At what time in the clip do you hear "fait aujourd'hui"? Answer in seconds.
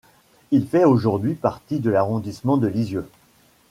0.67-1.35